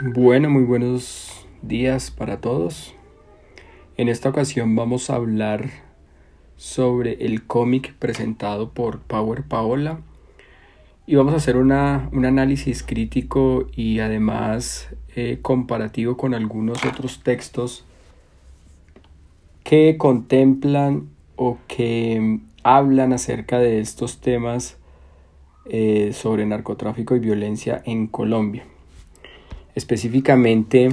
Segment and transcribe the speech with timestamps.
[0.00, 2.94] Bueno, muy buenos días para todos.
[3.96, 5.70] En esta ocasión vamos a hablar
[6.56, 9.98] sobre el cómic presentado por Power Paola
[11.04, 17.24] y vamos a hacer una, un análisis crítico y además eh, comparativo con algunos otros
[17.24, 17.84] textos
[19.64, 24.76] que contemplan o que hablan acerca de estos temas
[25.64, 28.64] eh, sobre narcotráfico y violencia en Colombia.
[29.78, 30.88] Específicamente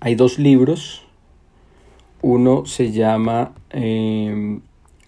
[0.00, 1.06] hay dos libros.
[2.20, 4.62] Uno se llama em,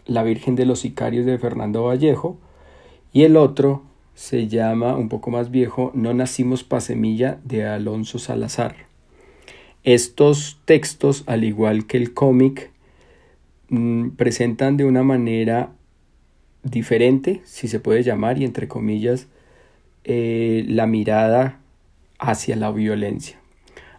[0.07, 2.39] La Virgen de los Sicarios de Fernando Vallejo
[3.13, 3.83] y el otro
[4.15, 8.77] se llama, un poco más viejo, No nacimos pa' semilla de Alonso Salazar.
[9.83, 12.71] Estos textos, al igual que el cómic,
[13.71, 15.73] mm, presentan de una manera
[16.63, 19.27] diferente, si se puede llamar, y entre comillas,
[20.05, 21.59] eh, la mirada
[22.23, 23.39] hacia la violencia.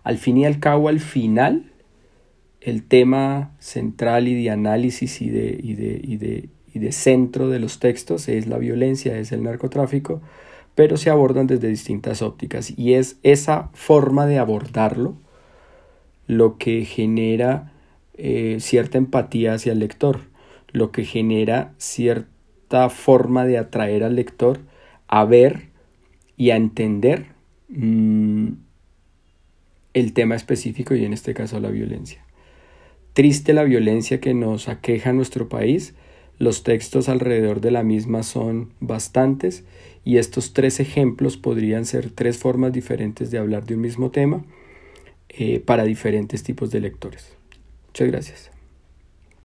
[0.04, 1.72] Al fin y al cabo, al final,
[2.62, 7.50] el tema central y de análisis y de, y de, y de, y de centro
[7.50, 10.22] de los textos es la violencia, es el narcotráfico,
[10.74, 15.18] pero se abordan desde distintas ópticas y es esa forma de abordarlo
[16.26, 17.74] lo que genera
[18.14, 20.22] eh, cierta empatía hacia el lector,
[20.72, 24.62] lo que genera cierta forma de atraer al lector
[25.08, 25.68] a ver
[26.38, 27.33] y a entender
[27.76, 28.54] Mm,
[29.94, 32.24] el tema específico y en este caso la violencia.
[33.14, 35.94] Triste la violencia que nos aqueja en nuestro país.
[36.40, 39.64] Los textos alrededor de la misma son bastantes
[40.04, 44.44] y estos tres ejemplos podrían ser tres formas diferentes de hablar de un mismo tema
[45.30, 47.36] eh, para diferentes tipos de lectores.
[47.88, 48.53] Muchas gracias.